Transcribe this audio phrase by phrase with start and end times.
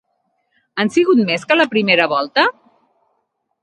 [0.85, 2.51] Han sigut més que a la primera volta?